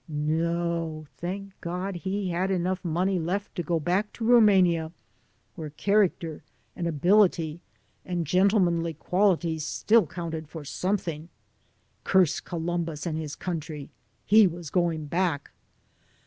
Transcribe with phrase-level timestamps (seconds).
[0.11, 4.91] N09 thank God he had enough money left to go back to Rumania,
[5.53, 6.41] where character
[6.75, 7.61] and ability
[8.03, 11.29] and gentlemanly qualities still counted for something.
[12.03, 13.91] Curse Columbus and his country.
[14.25, 15.51] He was going back.